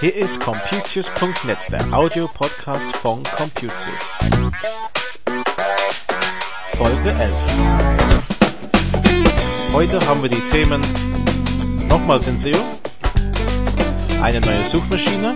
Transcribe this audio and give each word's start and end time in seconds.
Hier 0.00 0.14
ist 0.14 0.38
Computius.net, 0.38 1.58
der 1.72 1.92
Audio-Podcast 1.92 2.84
von 3.02 3.24
Computius. 3.24 3.72
Folge 6.76 7.10
11. 7.10 7.32
Heute 9.72 10.06
haben 10.06 10.22
wir 10.22 10.30
die 10.30 10.44
Themen 10.52 10.80
nochmal 11.88 12.20
Senseo, 12.20 12.58
eine 14.22 14.40
neue 14.40 14.62
Suchmaschine, 14.64 15.34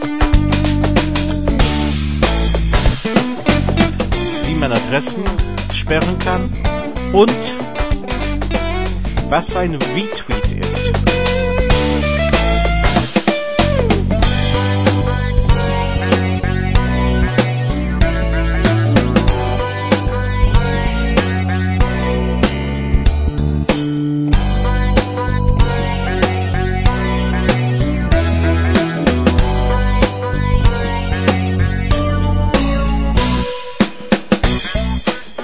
wie 4.61 4.69
man 4.69 4.73
Adressen 4.73 5.25
sperren 5.73 6.19
kann. 6.19 6.43
Und 7.14 7.32
was 9.31 9.57
ein 9.57 9.75
Retweet 9.75 10.39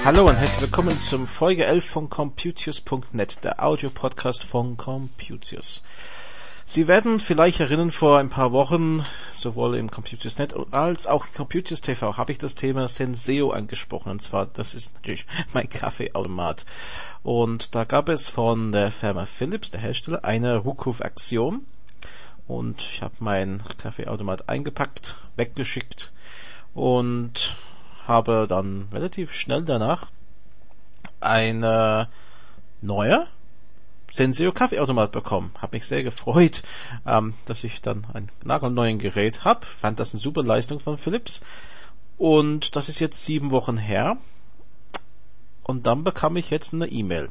Hallo 0.07 0.29
und 0.29 0.37
herzlich 0.37 0.61
willkommen 0.61 0.97
zum 0.97 1.27
Folge 1.27 1.65
11 1.65 1.85
von 1.85 2.09
Computius.net, 2.09 3.43
der 3.43 3.61
Audio-Podcast 3.61 4.41
von 4.41 4.77
Computius. 4.77 5.83
Sie 6.63 6.87
werden 6.87 7.19
vielleicht 7.19 7.59
erinnern, 7.59 7.91
vor 7.91 8.17
ein 8.17 8.29
paar 8.29 8.53
Wochen, 8.53 9.05
sowohl 9.33 9.75
im 9.75 9.91
Computius.net 9.91 10.55
als 10.71 11.07
auch 11.07 11.25
im 11.25 11.33
Computius 11.33 11.81
TV, 11.81 12.15
habe 12.15 12.31
ich 12.31 12.37
das 12.37 12.55
Thema 12.55 12.87
Senseo 12.87 13.51
angesprochen. 13.51 14.09
Und 14.09 14.21
zwar, 14.21 14.45
das 14.45 14.75
ist 14.75 14.93
natürlich 14.93 15.25
mein 15.53 15.67
Kaffeeautomat. 15.67 16.65
Und 17.21 17.75
da 17.75 17.83
gab 17.83 18.07
es 18.07 18.29
von 18.29 18.71
der 18.71 18.91
Firma 18.91 19.25
Philips, 19.25 19.71
der 19.71 19.81
Hersteller, 19.81 20.23
eine 20.23 20.63
Rückrufaktion. 20.63 21.65
Und 22.47 22.79
ich 22.79 23.01
habe 23.01 23.15
meinen 23.19 23.61
Kaffeeautomat 23.77 24.47
eingepackt, 24.47 25.17
weggeschickt 25.35 26.13
und 26.73 27.57
habe 28.07 28.47
dann 28.47 28.87
relativ 28.91 29.33
schnell 29.33 29.63
danach 29.63 30.11
eine 31.19 32.09
neue 32.81 33.27
Senseo 34.11 34.51
Kaffeeautomat 34.51 35.11
bekommen. 35.11 35.51
Habe 35.59 35.77
mich 35.77 35.85
sehr 35.85 36.03
gefreut, 36.03 36.63
ähm, 37.05 37.33
dass 37.45 37.63
ich 37.63 37.81
dann 37.81 38.05
ein 38.13 38.29
nagelneuen 38.43 38.99
Gerät 38.99 39.43
habe. 39.43 39.65
Fand 39.65 39.99
das 39.99 40.13
eine 40.13 40.21
super 40.21 40.43
Leistung 40.43 40.79
von 40.79 40.97
Philips. 40.97 41.41
Und 42.17 42.75
das 42.75 42.89
ist 42.89 42.99
jetzt 42.99 43.25
sieben 43.25 43.51
Wochen 43.51 43.77
her. 43.77 44.17
Und 45.63 45.85
dann 45.85 46.03
bekam 46.03 46.37
ich 46.37 46.49
jetzt 46.49 46.73
eine 46.73 46.87
E-Mail. 46.87 47.29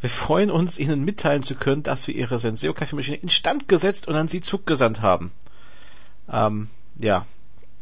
Wir 0.00 0.10
freuen 0.10 0.50
uns, 0.50 0.78
Ihnen 0.78 1.04
mitteilen 1.04 1.42
zu 1.42 1.54
können, 1.54 1.82
dass 1.82 2.06
wir 2.06 2.14
Ihre 2.14 2.38
Senseo 2.38 2.72
Kaffeemaschine 2.72 3.18
instand 3.18 3.68
gesetzt 3.68 4.08
und 4.08 4.14
an 4.14 4.28
Sie 4.28 4.40
zurückgesandt 4.40 5.02
haben. 5.02 5.30
Ähm, 6.32 6.70
ja, 6.98 7.26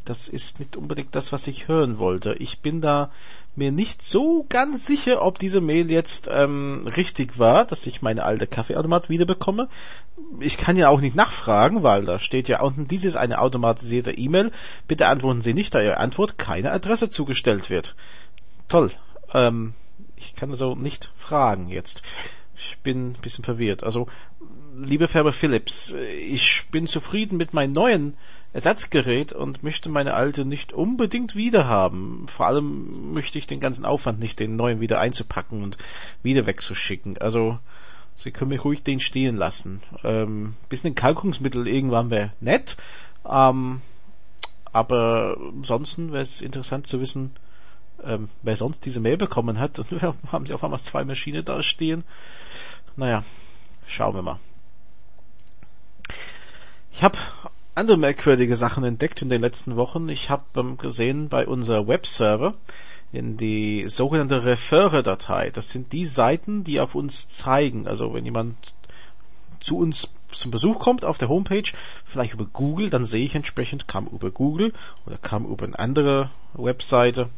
das 0.08 0.28
ist 0.28 0.58
nicht 0.58 0.76
unbedingt 0.76 1.14
das, 1.14 1.32
was 1.32 1.46
ich 1.46 1.68
hören 1.68 1.98
wollte. 1.98 2.34
Ich 2.34 2.60
bin 2.60 2.80
da 2.80 3.10
mir 3.56 3.72
nicht 3.72 4.02
so 4.02 4.46
ganz 4.48 4.86
sicher, 4.86 5.22
ob 5.22 5.38
diese 5.38 5.60
Mail 5.60 5.90
jetzt 5.90 6.28
ähm, 6.30 6.86
richtig 6.96 7.38
war, 7.38 7.66
dass 7.66 7.86
ich 7.86 8.00
meine 8.00 8.24
alte 8.24 8.46
Kaffeeautomat 8.46 9.10
wiederbekomme. 9.10 9.68
Ich 10.40 10.56
kann 10.56 10.76
ja 10.76 10.88
auch 10.88 11.00
nicht 11.00 11.16
nachfragen, 11.16 11.82
weil 11.82 12.04
da 12.04 12.18
steht 12.18 12.48
ja 12.48 12.62
unten, 12.62 12.88
dies 12.88 13.04
ist 13.04 13.16
eine 13.16 13.40
automatisierte 13.40 14.12
E-Mail. 14.12 14.50
Bitte 14.86 15.08
antworten 15.08 15.42
Sie 15.42 15.54
nicht, 15.54 15.74
da 15.74 15.82
Ihre 15.82 15.98
Antwort 15.98 16.38
keine 16.38 16.72
Adresse 16.72 17.10
zugestellt 17.10 17.68
wird. 17.68 17.94
Toll. 18.68 18.90
Ähm, 19.34 19.74
ich 20.16 20.34
kann 20.34 20.50
also 20.50 20.74
nicht 20.74 21.12
fragen 21.16 21.68
jetzt. 21.68 22.02
Ich 22.56 22.78
bin 22.78 23.10
ein 23.10 23.22
bisschen 23.22 23.44
verwirrt. 23.44 23.84
Also, 23.84 24.08
liebe 24.76 25.06
Firma 25.06 25.32
Philips, 25.32 25.94
ich 26.20 26.66
bin 26.70 26.86
zufrieden 26.86 27.36
mit 27.36 27.52
meinen 27.52 27.72
neuen 27.72 28.16
Ersatzgerät 28.52 29.32
und 29.32 29.62
möchte 29.62 29.90
meine 29.90 30.14
alte 30.14 30.44
nicht 30.44 30.72
unbedingt 30.72 31.34
wieder 31.36 31.66
haben. 31.66 32.26
Vor 32.28 32.46
allem 32.46 33.12
möchte 33.12 33.38
ich 33.38 33.46
den 33.46 33.60
ganzen 33.60 33.84
Aufwand 33.84 34.20
nicht, 34.20 34.40
den 34.40 34.56
neuen 34.56 34.80
wieder 34.80 35.00
einzupacken 35.00 35.62
und 35.62 35.76
wieder 36.22 36.46
wegzuschicken. 36.46 37.18
Also, 37.18 37.58
Sie 38.18 38.32
können 38.32 38.48
mich 38.48 38.64
ruhig 38.64 38.82
den 38.82 38.98
stehen 38.98 39.36
lassen. 39.36 39.80
Ähm, 40.02 40.54
bisschen 40.68 40.96
Kalkungsmittel 40.96 41.68
irgendwann 41.68 42.10
wäre 42.10 42.32
nett. 42.40 42.76
Ähm, 43.24 43.80
aber 44.72 45.36
ansonsten 45.38 46.10
wäre 46.12 46.22
es 46.22 46.42
interessant 46.42 46.88
zu 46.88 47.00
wissen, 47.00 47.36
ähm, 48.02 48.28
wer 48.42 48.56
sonst 48.56 48.84
diese 48.84 49.00
Mail 49.00 49.16
bekommen 49.16 49.60
hat. 49.60 49.78
Und 49.78 50.02
haben 50.32 50.46
sie 50.46 50.52
auf 50.52 50.64
einmal 50.64 50.80
zwei 50.80 51.04
Maschinen 51.04 51.44
da 51.44 51.62
stehen. 51.62 52.02
Naja, 52.96 53.22
schauen 53.86 54.16
wir 54.16 54.22
mal. 54.22 54.40
Ich 56.90 57.04
habe 57.04 57.18
andere 57.78 57.96
merkwürdige 57.96 58.56
Sachen 58.56 58.84
entdeckt 58.84 59.22
in 59.22 59.30
den 59.30 59.40
letzten 59.40 59.76
Wochen. 59.76 60.08
Ich 60.08 60.30
habe 60.30 60.42
ähm, 60.56 60.76
gesehen 60.78 61.28
bei 61.28 61.46
unser 61.46 61.86
Webserver 61.86 62.54
in 63.12 63.36
die 63.36 63.84
sogenannte 63.88 64.44
Referre-Datei. 64.44 65.50
Das 65.50 65.70
sind 65.70 65.92
die 65.92 66.04
Seiten, 66.04 66.64
die 66.64 66.80
auf 66.80 66.94
uns 66.94 67.28
zeigen. 67.28 67.86
Also 67.86 68.12
wenn 68.12 68.24
jemand 68.24 68.56
zu 69.60 69.78
uns 69.78 70.08
zum 70.30 70.50
Besuch 70.50 70.78
kommt 70.78 71.04
auf 71.04 71.18
der 71.18 71.28
Homepage, 71.28 71.70
vielleicht 72.04 72.34
über 72.34 72.44
Google, 72.44 72.90
dann 72.90 73.04
sehe 73.04 73.24
ich 73.24 73.34
entsprechend, 73.34 73.88
kam 73.88 74.06
über 74.06 74.30
Google 74.30 74.74
oder 75.06 75.16
kam 75.16 75.46
über 75.46 75.64
eine 75.64 75.78
andere 75.78 76.30
Webseite. 76.54 77.30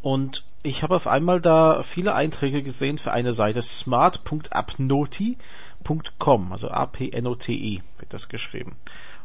Und 0.00 0.44
ich 0.64 0.82
habe 0.82 0.96
auf 0.96 1.06
einmal 1.06 1.40
da 1.40 1.82
viele 1.82 2.14
Einträge 2.14 2.62
gesehen 2.62 2.98
für 2.98 3.12
eine 3.12 3.32
Seite 3.32 3.62
smart.apnoti 3.62 5.36
.com, 5.84 6.52
also 6.52 6.70
A-P-N-O-T-I 6.70 7.82
wird 7.98 8.12
das 8.12 8.28
geschrieben. 8.28 8.76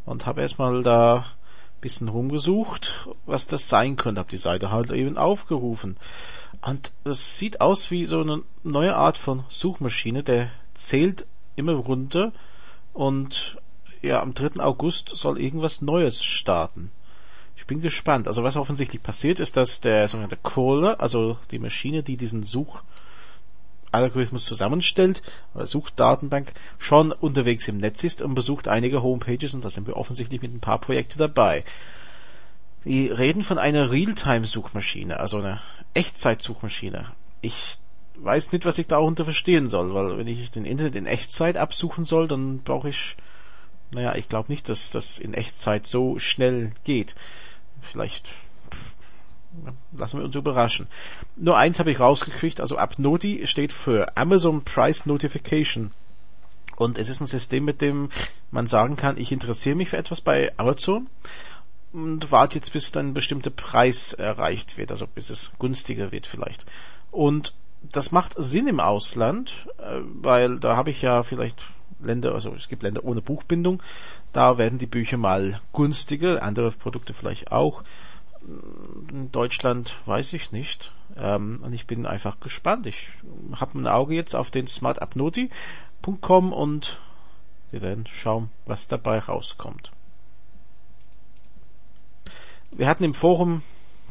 Und 0.06 0.26
habe 0.26 0.42
erstmal 0.42 0.84
da 0.84 1.26
bisschen 1.82 2.08
rumgesucht, 2.08 3.08
was 3.26 3.48
das 3.48 3.70
sein 3.70 3.98
könnte. 3.98 4.20
Habe 4.20 4.30
die 4.30 4.38
Seite 4.38 4.72
halt 4.72 4.92
eben 4.92 5.18
aufgerufen. 5.18 5.98
Und 6.62 6.92
es 7.04 7.38
sieht 7.38 7.62
aus 7.62 7.92
wie 7.92 8.06
so 8.06 8.22
eine 8.22 8.42
neue 8.64 8.96
Art 8.96 9.18
von 9.18 9.44
Suchmaschine, 9.50 10.24
der 10.24 10.50
zählt 10.74 11.26
immer 11.56 11.74
runter 11.74 12.32
und 12.94 13.58
ja, 14.02 14.22
am 14.22 14.34
3. 14.34 14.62
August 14.62 15.10
soll 15.16 15.40
irgendwas 15.40 15.82
Neues 15.82 16.24
starten. 16.24 16.92
Ich 17.56 17.66
bin 17.66 17.82
gespannt. 17.82 18.28
Also 18.28 18.44
was 18.44 18.56
offensichtlich 18.56 19.02
passiert 19.02 19.40
ist, 19.40 19.58
dass 19.58 19.82
der 19.82 20.08
sogenannte 20.08 20.38
Crawler, 20.38 21.00
also 21.00 21.38
die 21.52 21.60
Maschine, 21.60 22.04
die 22.04 22.16
diesen 22.16 22.44
Such 22.44 22.84
Algorithmus 23.92 24.46
zusammenstellt, 24.46 25.22
Suchdatenbank, 25.56 26.54
schon 26.78 27.12
unterwegs 27.12 27.68
im 27.68 27.78
Netz 27.78 28.04
ist 28.04 28.22
und 28.22 28.36
besucht 28.36 28.68
einige 28.68 29.02
Homepages 29.02 29.54
und 29.54 29.64
da 29.64 29.70
sind 29.70 29.88
wir 29.88 29.98
offensichtlich 29.98 30.42
mit 30.42 30.54
ein 30.54 30.60
paar 30.60 30.80
Projekten 30.80 31.20
dabei. 31.20 31.64
Die 32.86 33.08
reden 33.08 33.44
von 33.44 33.58
einer 33.58 33.92
Realtime-Suchmaschine, 33.92 35.20
also 35.20 35.40
einer 35.40 35.62
Echtzeit-Suchmaschine. 35.94 37.12
Ich 37.42 37.80
weiß 38.16 38.52
nicht, 38.52 38.66
was 38.66 38.78
ich 38.78 38.88
darunter 38.88 39.24
verstehen 39.24 39.70
soll, 39.70 39.94
weil 39.94 40.18
wenn 40.18 40.28
ich 40.28 40.52
den 40.52 40.66
Internet 40.66 40.96
in 40.96 41.06
Echtzeit 41.06 41.58
absuchen 41.58 42.06
soll, 42.06 42.28
dann 42.28 42.60
brauche 42.60 42.90
ich, 42.90 43.18
naja, 43.92 44.16
ich 44.16 44.30
glaube 44.30 44.52
nicht, 44.52 44.70
dass 44.70 44.90
das 44.90 45.20
in 45.20 45.34
Echtzeit 45.34 45.86
so 45.86 46.20
schnell 46.20 46.72
geht. 46.84 47.16
Vielleicht 47.82 48.28
lassen 49.92 50.20
wir 50.20 50.26
uns 50.26 50.36
überraschen. 50.36 50.88
Nur 51.36 51.58
eins 51.58 51.80
habe 51.80 51.92
ich 51.92 52.00
rausgekriegt, 52.00 52.62
also 52.62 52.78
Abnoti 52.78 53.48
steht 53.48 53.74
für 53.74 54.16
Amazon 54.18 54.64
Price 54.64 55.06
Notification. 55.06 55.92
Und 56.76 57.00
es 57.00 57.10
ist 57.10 57.22
ein 57.22 57.28
System, 57.28 57.66
mit 57.66 57.82
dem 57.82 58.10
man 58.52 58.68
sagen 58.68 58.96
kann, 58.96 59.18
ich 59.18 59.32
interessiere 59.32 59.76
mich 59.76 59.90
für 59.90 59.98
etwas 59.98 60.22
bei 60.22 60.52
Amazon 60.58 61.08
und 61.92 62.32
warte 62.32 62.60
jetzt, 62.60 62.74
bis 62.74 62.92
dann 62.92 63.10
ein 63.10 63.14
bestimmter 63.14 63.50
Preis 63.50 64.14
erreicht 64.14 64.78
wird, 64.78 64.92
also 64.92 65.08
bis 65.08 65.30
es 65.30 65.52
günstiger 65.58 66.12
wird 66.12 66.28
vielleicht. 66.28 66.66
Und 67.12 67.54
das 67.82 68.12
macht 68.12 68.36
Sinn 68.38 68.68
im 68.68 68.80
Ausland, 68.80 69.68
äh, 69.80 70.02
weil 70.04 70.60
da 70.60 70.76
habe 70.76 70.92
ich 70.92 71.02
ja 71.02 71.24
vielleicht 71.24 71.64
Länder, 72.00 72.34
also 72.34 72.54
es 72.54 72.68
gibt 72.68 72.84
Länder 72.84 73.04
ohne 73.04 73.22
Buchbindung, 73.22 73.82
da 74.34 74.58
werden 74.60 74.78
die 74.78 74.86
Bücher 74.86 75.18
mal 75.18 75.60
günstiger, 75.74 76.44
andere 76.44 76.72
Produkte 76.72 77.14
vielleicht 77.14 77.52
auch 77.52 77.84
in 78.42 79.32
Deutschland 79.32 79.96
weiß 80.06 80.34
ich 80.34 80.52
nicht. 80.52 80.92
Ähm, 81.18 81.60
und 81.64 81.74
ich 81.74 81.88
bin 81.88 82.06
einfach 82.06 82.40
gespannt. 82.40 82.86
Ich 82.86 83.10
habe 83.54 83.80
ein 83.80 83.88
Auge 83.88 84.16
jetzt 84.16 84.36
auf 84.36 84.52
den 84.52 84.68
smartupnoti.com 84.68 86.54
und 86.54 87.00
wir 87.72 87.82
werden 87.82 88.08
schauen, 88.08 88.50
was 88.66 88.88
dabei 88.88 89.20
rauskommt. 89.20 89.92
Wir 92.72 92.88
hatten 92.88 93.04
im 93.04 93.14
Forum 93.14 93.64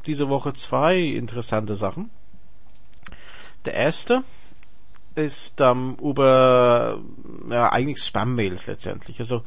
diese 0.06 0.28
Woche 0.28 0.52
zwei 0.55 0.99
interessante 0.99 1.76
Sachen. 1.76 2.11
Der 3.64 3.75
erste 3.75 4.23
ist 5.14 5.61
ähm, 5.61 5.96
über 6.00 7.00
ja, 7.50 7.73
eigentlich 7.73 8.05
Spam-Mails 8.05 8.67
letztendlich. 8.67 9.19
Also 9.19 9.43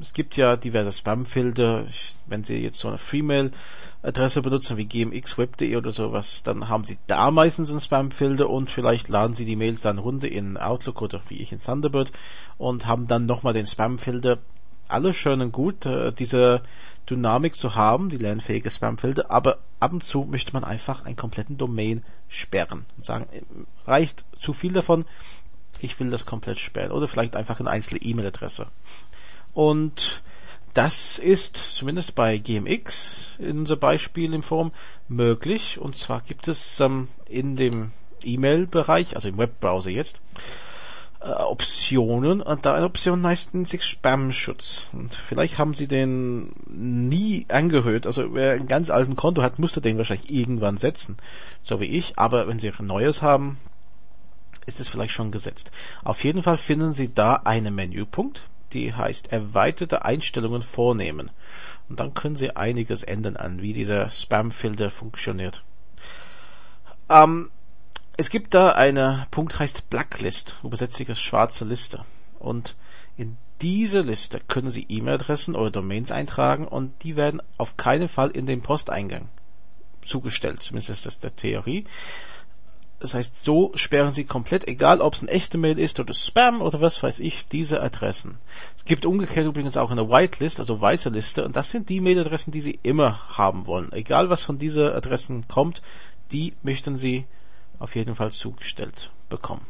es 0.00 0.12
gibt 0.12 0.36
ja 0.36 0.56
diverse 0.56 0.92
Spam-Filter. 0.92 1.84
Wenn 2.26 2.44
Sie 2.44 2.58
jetzt 2.58 2.78
so 2.78 2.88
eine 2.88 2.98
Freemail-Adresse 2.98 4.42
benutzen 4.42 4.76
wie 4.76 4.84
gmxweb.de 4.84 5.76
oder 5.76 5.90
sowas, 5.90 6.42
dann 6.42 6.68
haben 6.68 6.84
Sie 6.84 6.98
da 7.06 7.30
meistens 7.30 7.70
einen 7.70 7.80
Spam-Filter 7.80 8.48
und 8.48 8.70
vielleicht 8.70 9.08
laden 9.08 9.34
Sie 9.34 9.44
die 9.44 9.56
Mails 9.56 9.82
dann 9.82 9.98
runter 9.98 10.28
in 10.28 10.56
Outlook 10.56 11.02
oder 11.02 11.20
wie 11.28 11.38
ich 11.38 11.52
in 11.52 11.60
Thunderbird 11.60 12.12
und 12.56 12.86
haben 12.86 13.06
dann 13.06 13.26
nochmal 13.26 13.52
den 13.52 13.66
Spam-Filter. 13.66 14.38
Alles 14.88 15.16
schön 15.16 15.40
und 15.40 15.52
gut, 15.52 15.84
äh, 15.84 16.12
diese 16.12 16.62
Dynamik 17.10 17.56
zu 17.56 17.74
haben, 17.74 18.08
die 18.08 18.16
lernfähige 18.16 18.70
Spam-Filter, 18.70 19.30
aber 19.30 19.58
ab 19.80 19.92
und 19.92 20.02
zu 20.02 20.24
möchte 20.24 20.52
man 20.52 20.64
einfach 20.64 21.04
einen 21.04 21.16
kompletten 21.16 21.56
Domain 21.58 22.04
sperren 22.28 22.86
und 22.96 23.04
sagen, 23.04 23.26
reicht 23.86 24.24
zu 24.38 24.52
viel 24.52 24.72
davon, 24.72 25.04
ich 25.80 25.98
will 26.00 26.10
das 26.10 26.26
komplett 26.26 26.58
sperren 26.58 26.92
oder 26.92 27.08
vielleicht 27.08 27.36
einfach 27.36 27.60
eine 27.60 27.70
einzelne 27.70 28.00
E-Mail-Adresse. 28.02 28.66
Und 29.54 30.22
das 30.74 31.18
ist 31.18 31.56
zumindest 31.56 32.14
bei 32.14 32.38
GMX 32.38 33.36
in 33.40 33.58
unser 33.58 33.76
Beispiel 33.76 34.32
im 34.34 34.42
Forum 34.42 34.72
möglich. 35.08 35.78
Und 35.78 35.96
zwar 35.96 36.20
gibt 36.20 36.48
es 36.48 36.78
ähm, 36.80 37.08
in 37.28 37.56
dem 37.56 37.92
E-Mail-Bereich, 38.22 39.16
also 39.16 39.28
im 39.28 39.38
Webbrowser 39.38 39.90
jetzt, 39.90 40.20
äh, 41.20 41.30
Optionen 41.30 42.40
und 42.40 42.64
da 42.64 42.74
eine 42.74 42.86
Option 42.86 43.26
heißt 43.26 43.50
sich 43.66 43.82
Spam-Schutz. 43.82 44.86
Und 44.92 45.14
vielleicht 45.14 45.58
haben 45.58 45.74
Sie 45.74 45.88
den 45.88 46.52
nie 46.68 47.46
angehört. 47.48 48.06
Also 48.06 48.34
wer 48.34 48.52
einen 48.52 48.68
ganz 48.68 48.90
alten 48.90 49.16
Konto 49.16 49.42
hat, 49.42 49.58
musste 49.58 49.80
den 49.80 49.98
wahrscheinlich 49.98 50.30
irgendwann 50.30 50.78
setzen. 50.78 51.16
So 51.62 51.80
wie 51.80 51.86
ich. 51.86 52.18
Aber 52.18 52.46
wenn 52.46 52.60
Sie 52.60 52.70
ein 52.70 52.86
neues 52.86 53.22
haben, 53.22 53.58
ist 54.68 54.78
es 54.78 54.88
vielleicht 54.88 55.14
schon 55.14 55.32
gesetzt. 55.32 55.72
Auf 56.04 56.22
jeden 56.22 56.42
Fall 56.42 56.56
finden 56.56 56.92
Sie 56.92 57.12
da 57.12 57.34
einen 57.34 57.74
Menüpunkt 57.74 58.42
die 58.72 58.92
heißt 58.92 59.32
erweiterte 59.32 60.04
Einstellungen 60.04 60.62
vornehmen. 60.62 61.30
Und 61.88 62.00
dann 62.00 62.14
können 62.14 62.36
Sie 62.36 62.54
einiges 62.54 63.02
ändern 63.02 63.36
an, 63.36 63.62
wie 63.62 63.72
dieser 63.72 64.10
Spam-Filter 64.10 64.90
funktioniert. 64.90 65.62
Ähm, 67.08 67.50
es 68.16 68.30
gibt 68.30 68.54
da 68.54 68.72
einen 68.72 69.24
Punkt, 69.30 69.58
heißt 69.58 69.88
Blacklist, 69.90 70.56
übersetzt 70.62 70.96
sich 70.96 71.08
als 71.08 71.20
schwarze 71.20 71.64
Liste. 71.64 72.04
Und 72.38 72.76
in 73.16 73.36
diese 73.62 74.00
Liste 74.00 74.40
können 74.46 74.70
Sie 74.70 74.86
E-Mail-Adressen 74.88 75.54
oder 75.54 75.70
Domains 75.70 76.12
eintragen 76.12 76.68
und 76.68 77.02
die 77.02 77.16
werden 77.16 77.42
auf 77.56 77.76
keinen 77.76 78.08
Fall 78.08 78.30
in 78.30 78.46
den 78.46 78.62
Posteingang 78.62 79.28
zugestellt. 80.02 80.62
Zumindest 80.62 80.90
ist 80.90 81.06
das 81.06 81.18
der 81.18 81.34
Theorie. 81.34 81.84
Das 83.00 83.14
heißt, 83.14 83.44
so 83.44 83.70
sperren 83.74 84.12
Sie 84.12 84.24
komplett, 84.24 84.66
egal 84.66 85.00
ob 85.00 85.14
es 85.14 85.22
ein 85.22 85.28
echte 85.28 85.56
Mail 85.56 85.78
ist 85.78 86.00
oder 86.00 86.12
Spam 86.12 86.60
oder 86.60 86.80
was 86.80 87.00
weiß 87.02 87.20
ich, 87.20 87.46
diese 87.46 87.80
Adressen. 87.80 88.38
Es 88.76 88.84
gibt 88.84 89.06
umgekehrt 89.06 89.46
übrigens 89.46 89.76
auch 89.76 89.92
eine 89.92 90.08
Whitelist, 90.08 90.58
also 90.58 90.80
weiße 90.80 91.10
Liste, 91.10 91.44
und 91.44 91.54
das 91.54 91.70
sind 91.70 91.88
die 91.88 92.00
Mailadressen, 92.00 92.52
die 92.52 92.60
Sie 92.60 92.78
immer 92.82 93.28
haben 93.38 93.66
wollen. 93.66 93.92
Egal 93.92 94.30
was 94.30 94.42
von 94.42 94.58
diesen 94.58 94.88
Adressen 94.88 95.46
kommt, 95.46 95.80
die 96.32 96.54
möchten 96.62 96.96
Sie 96.96 97.26
auf 97.78 97.94
jeden 97.94 98.16
Fall 98.16 98.32
zugestellt 98.32 99.10
bekommen. 99.28 99.64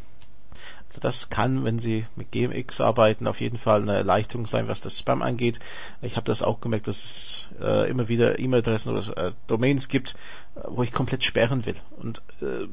Also 0.89 1.01
das 1.01 1.29
kann, 1.29 1.65
wenn 1.65 1.79
Sie 1.79 2.07
mit 2.17 2.33
GMX 2.33 2.81
arbeiten, 2.81 3.27
auf 3.27 3.41
jeden 3.41 3.59
Fall 3.59 3.83
eine 3.83 3.95
Erleichterung 3.95 4.47
sein, 4.47 4.69
was 4.69 4.81
das 4.81 4.99
Spam 4.99 5.21
angeht. 5.21 5.61
Ich 6.01 6.17
habe 6.17 6.25
das 6.25 6.43
auch 6.43 6.61
gemerkt, 6.61 6.89
dass 6.89 7.05
es 7.05 7.49
äh, 7.61 7.91
immer 7.91 8.09
wieder 8.09 8.39
E-Mail-Adressen 8.39 8.97
oder 8.97 9.17
äh, 9.17 9.33
Domains 9.47 9.89
gibt, 9.89 10.15
äh, 10.55 10.61
wo 10.67 10.83
ich 10.83 10.93
komplett 10.93 11.25
sperren 11.25 11.67
will. 11.67 11.77
Und 11.99 12.23
äh, 12.41 12.67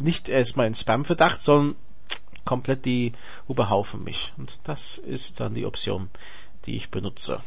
nicht 0.00 0.28
erstmal 0.28 0.68
in 0.68 0.76
Spam-Verdacht, 0.76 1.42
sondern 1.42 1.74
komplett 2.44 2.84
die 2.84 3.12
überhaufen 3.48 4.04
mich. 4.04 4.32
Und 4.36 4.60
das 4.64 4.96
ist 4.96 5.40
dann 5.40 5.54
die 5.54 5.66
Option, 5.66 6.08
die 6.64 6.76
ich 6.76 6.90
benutze. 6.90 7.42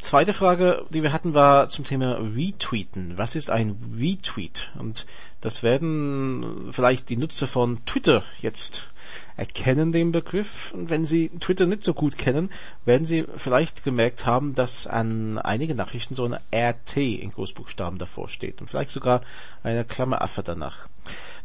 Zweite 0.00 0.32
Frage, 0.32 0.86
die 0.90 1.02
wir 1.02 1.12
hatten, 1.12 1.34
war 1.34 1.68
zum 1.68 1.84
Thema 1.84 2.18
Retweeten. 2.34 3.18
Was 3.18 3.36
ist 3.36 3.50
ein 3.50 3.76
Retweet? 3.98 4.72
Und 4.78 5.06
das 5.42 5.62
werden 5.62 6.68
vielleicht 6.72 7.10
die 7.10 7.16
Nutzer 7.16 7.46
von 7.46 7.84
Twitter 7.84 8.24
jetzt 8.40 8.88
erkennen, 9.36 9.92
den 9.92 10.10
Begriff. 10.10 10.72
Und 10.72 10.90
wenn 10.90 11.04
sie 11.04 11.28
Twitter 11.40 11.66
nicht 11.66 11.84
so 11.84 11.94
gut 11.94 12.16
kennen, 12.16 12.50
werden 12.84 13.06
sie 13.06 13.26
vielleicht 13.36 13.84
gemerkt 13.84 14.24
haben, 14.26 14.54
dass 14.54 14.86
an 14.86 15.38
einigen 15.38 15.76
Nachrichten 15.76 16.14
so 16.14 16.24
eine 16.24 16.40
RT 16.54 16.96
in 16.96 17.30
Großbuchstaben 17.30 17.98
davor 17.98 18.28
steht. 18.28 18.60
Und 18.60 18.68
vielleicht 18.68 18.90
sogar 18.90 19.22
eine 19.62 19.84
Klammeraffe 19.84 20.42
danach. 20.42 20.88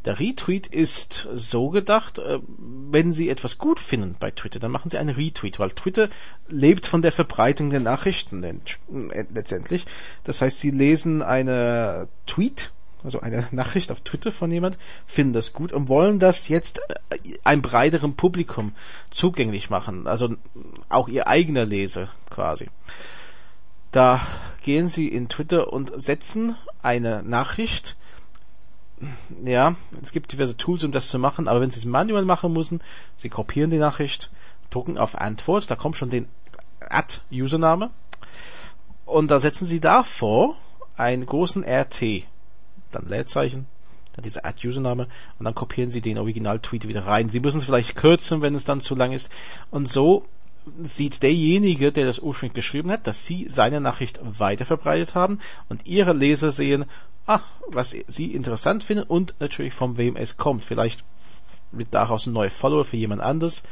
Der 0.06 0.20
Retweet 0.20 0.68
ist 0.68 1.28
so 1.34 1.70
gedacht, 1.70 2.20
äh, 2.20 2.40
wenn 2.96 3.12
Sie 3.12 3.30
etwas 3.30 3.58
gut 3.58 3.82
finden 3.82 4.16
bei 4.18 4.32
Twitter, 4.32 4.58
dann 4.58 4.72
machen 4.72 4.90
Sie 4.90 4.98
einen 4.98 5.14
Retweet, 5.14 5.60
weil 5.60 5.72
Twitter 5.72 6.08
lebt 6.48 6.88
von 6.88 7.02
der 7.02 7.12
Verbreitung 7.12 7.70
der 7.70 7.82
Nachrichten 7.82 8.42
äh, 8.42 9.26
letztendlich. 9.34 9.86
Das 10.24 10.42
heißt, 10.42 10.62
Sie 10.62 10.72
lesen 10.72 11.22
eine 11.22 12.08
Tweet, 12.26 12.72
also 13.04 13.20
eine 13.20 13.50
Nachricht 13.52 13.92
auf 13.92 14.00
Twitter 14.00 14.32
von 14.32 14.50
jemand, 14.50 14.78
finden 15.06 15.34
das 15.34 15.52
gut 15.52 15.74
und 15.74 15.90
wollen 15.90 16.20
das 16.20 16.48
jetzt 16.48 16.80
äh, 17.10 17.18
einem 17.44 17.62
breiteren 17.62 18.16
Publikum 18.16 18.72
zugänglich 19.12 19.70
machen. 19.70 20.08
Also 20.08 20.34
auch 20.88 21.10
Ihr 21.10 21.28
eigener 21.28 21.66
Leser 21.66 22.08
quasi. 22.30 22.70
Da 23.92 24.26
gehen 24.64 24.88
Sie 24.88 25.10
in 25.10 25.28
Twitter 25.28 25.74
und 25.74 25.92
setzen 26.02 26.56
eine 26.82 27.24
Nachricht 27.24 27.98
ja, 29.44 29.76
es 30.02 30.12
gibt 30.12 30.32
diverse 30.32 30.56
Tools, 30.56 30.84
um 30.84 30.92
das 30.92 31.10
zu 31.10 31.20
machen, 31.20 31.48
aber 31.48 31.62
wenn 31.62 31.70
Sie 31.70 31.80
es 31.80 31.86
manuell 31.86 32.26
machen 32.26 32.54
müssen, 32.54 32.82
Sie 33.18 33.30
kopieren 33.30 33.70
die 33.70 33.78
Nachricht, 33.78 34.32
drucken 34.70 34.98
auf 34.98 35.16
Antwort, 35.20 35.70
da 35.70 35.76
kommt 35.76 35.98
schon 35.98 36.10
den 36.10 36.28
Ad-Username 36.80 37.92
und 39.06 39.30
da 39.32 39.40
setzen 39.40 39.66
Sie 39.66 39.80
davor 39.80 40.56
einen 40.98 41.26
großen 41.26 41.64
RT, 41.64 42.26
dann 42.92 43.08
Leerzeichen, 43.08 43.68
dann 44.14 44.24
dieser 44.24 44.46
Ad-Username 44.46 45.08
und 45.40 45.46
dann 45.46 45.56
kopieren 45.56 45.92
Sie 45.92 46.02
den 46.02 46.18
Original-Tweet 46.18 46.88
wieder 46.88 47.06
rein. 47.06 47.30
Sie 47.30 47.42
müssen 47.42 47.58
es 47.58 47.66
vielleicht 47.66 47.96
kürzen, 47.96 48.42
wenn 48.42 48.56
es 48.56 48.66
dann 48.66 48.82
zu 48.82 48.96
lang 48.96 49.12
ist 49.12 49.30
und 49.72 49.90
so 49.90 50.24
sieht 50.84 51.24
derjenige, 51.24 51.92
der 51.92 52.06
das 52.06 52.20
ursprünglich 52.20 52.56
geschrieben 52.56 52.92
hat, 52.92 53.08
dass 53.08 53.26
Sie 53.26 53.48
seine 53.50 53.82
Nachricht 53.82 54.20
weiterverbreitet 54.22 55.16
haben 55.16 55.40
und 55.70 55.86
Ihre 55.86 56.14
Leser 56.14 56.52
sehen, 56.52 56.86
ach, 57.26 57.46
was 57.68 57.96
Sie 58.08 58.34
interessant 58.34 58.84
finden 58.84 59.04
und 59.04 59.36
natürlich 59.40 59.74
von 59.74 59.98
wem 59.98 60.16
es 60.16 60.38
kommt. 60.38 60.64
Vielleicht 60.64 61.04
wird 61.72 61.94
daraus 61.94 62.26
ein 62.26 62.34
neuer 62.34 62.50
Follower 62.50 62.86
für 62.86 62.98
jemand 62.98 63.22
anderes. 63.22 63.64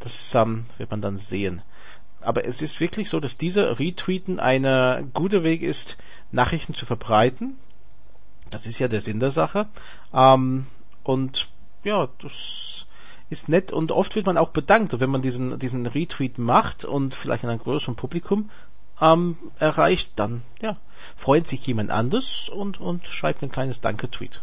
Das 0.00 0.34
ähm, 0.34 0.64
wird 0.76 0.90
man 0.90 1.02
dann 1.02 1.18
sehen. 1.18 1.62
Aber 2.20 2.44
es 2.44 2.62
ist 2.62 2.80
wirklich 2.80 3.08
so, 3.10 3.20
dass 3.20 3.38
dieser 3.38 3.78
Retweeten 3.78 4.40
ein 4.40 5.10
guter 5.12 5.44
Weg 5.44 5.62
ist, 5.62 5.96
Nachrichten 6.32 6.74
zu 6.74 6.84
verbreiten. 6.84 7.56
Das 8.50 8.66
ist 8.66 8.78
ja 8.78 8.88
der 8.88 9.00
Sinn 9.00 9.20
der 9.20 9.30
Sache. 9.30 9.68
Ähm, 10.12 10.66
und 11.04 11.48
ja, 11.84 12.08
das 12.18 12.86
ist 13.30 13.48
nett 13.48 13.72
und 13.72 13.92
oft 13.92 14.14
wird 14.16 14.26
man 14.26 14.38
auch 14.38 14.50
bedankt, 14.50 14.98
wenn 15.00 15.10
man 15.10 15.22
diesen, 15.22 15.58
diesen 15.58 15.86
Retweet 15.86 16.38
macht 16.38 16.84
und 16.84 17.14
vielleicht 17.14 17.44
in 17.44 17.50
einem 17.50 17.60
größeren 17.60 17.96
Publikum 17.96 18.50
ähm, 19.00 19.36
erreicht, 19.58 20.12
dann 20.16 20.42
ja, 20.60 20.76
freut 21.16 21.46
sich 21.46 21.66
jemand 21.66 21.90
anders 21.90 22.48
und, 22.48 22.80
und 22.80 23.06
schreibt 23.06 23.42
ein 23.42 23.52
kleines 23.52 23.80
Danke-Tweet. 23.80 24.42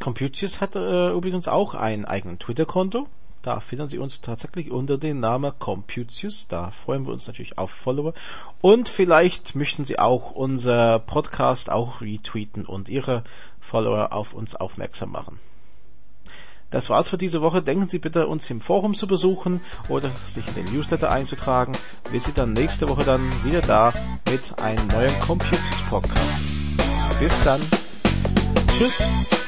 Computius 0.00 0.60
hat 0.60 0.76
äh, 0.76 1.10
übrigens 1.10 1.48
auch 1.48 1.74
ein 1.74 2.04
eigenes 2.04 2.38
Twitter-Konto. 2.38 3.08
Da 3.42 3.60
finden 3.60 3.88
Sie 3.88 3.98
uns 3.98 4.20
tatsächlich 4.20 4.72
unter 4.72 4.98
dem 4.98 5.20
Namen 5.20 5.52
Computius. 5.58 6.48
Da 6.48 6.72
freuen 6.72 7.06
wir 7.06 7.12
uns 7.12 7.28
natürlich 7.28 7.58
auf 7.58 7.70
Follower. 7.70 8.12
Und 8.60 8.88
vielleicht 8.88 9.54
möchten 9.54 9.84
Sie 9.84 9.98
auch 10.00 10.32
unser 10.32 10.98
Podcast 10.98 11.70
auch 11.70 12.00
retweeten 12.00 12.66
und 12.66 12.88
Ihre 12.88 13.22
Follower 13.60 14.12
auf 14.12 14.34
uns 14.34 14.56
aufmerksam 14.56 15.12
machen. 15.12 15.38
Das 16.70 16.90
war's 16.90 17.08
für 17.08 17.18
diese 17.18 17.42
Woche. 17.42 17.62
Denken 17.62 17.86
Sie 17.86 17.98
bitte, 17.98 18.26
uns 18.26 18.50
im 18.50 18.60
Forum 18.60 18.94
zu 18.94 19.06
besuchen 19.06 19.60
oder 19.88 20.10
sich 20.26 20.48
in 20.48 20.54
den 20.54 20.74
Newsletter 20.74 21.10
einzutragen. 21.10 21.76
Wir 22.10 22.20
sind 22.20 22.38
dann 22.38 22.52
nächste 22.52 22.88
Woche 22.88 23.04
dann 23.04 23.30
wieder 23.44 23.62
da 23.62 23.92
mit 24.28 24.60
einem 24.60 24.86
neuen 24.88 25.20
Computers 25.20 25.60
Podcast. 25.88 26.40
Bis 27.20 27.44
dann. 27.44 27.60
Tschüss. 28.76 29.45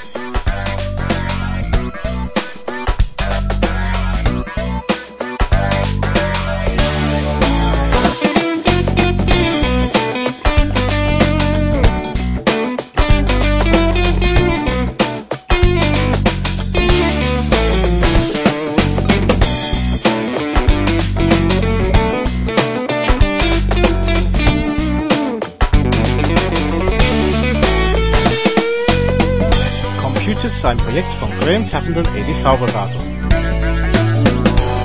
Ein 30.68 30.76
Projekt 30.76 31.10
von 31.14 31.30
Graham 31.40 31.66
Tappenden 31.66 32.04
EDV-Beratung. 32.14 33.00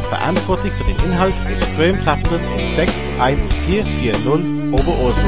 Verantwortlich 0.07 0.71
für 0.71 0.85
den 0.85 0.95
Inhalt 0.99 1.33
ist 1.53 1.75
Graham 1.75 2.01
Tappenden 2.01 2.39
in 2.57 2.69
61440 2.69 4.71
Oberursel. 4.71 5.23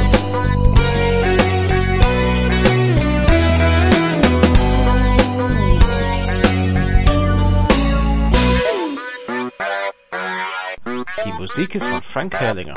Die 11.26 11.34
Musik 11.34 11.76
ist 11.76 11.86
von 11.86 12.02
Frank 12.02 12.34
Herrlinger. 12.36 12.76